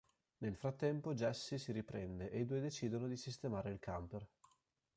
Nel 0.39 0.55
frattempo 0.55 1.13
Jesse 1.13 1.59
si 1.59 1.71
riprende 1.71 2.31
e 2.31 2.39
i 2.39 2.45
due 2.47 2.59
decidono 2.59 3.07
di 3.07 3.15
sistemare 3.15 3.69
il 3.69 3.77
camper. 3.77 4.27